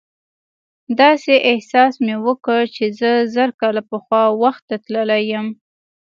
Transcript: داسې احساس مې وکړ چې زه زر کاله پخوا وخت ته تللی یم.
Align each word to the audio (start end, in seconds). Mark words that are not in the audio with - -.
داسې 1.01 1.33
احساس 1.51 1.93
مې 2.05 2.15
وکړ 2.25 2.59
چې 2.75 2.85
زه 2.99 3.11
زر 3.33 3.49
کاله 3.61 3.81
پخوا 3.91 4.23
وخت 4.41 4.63
ته 4.69 4.75
تللی 4.85 5.21
یم. 5.31 5.47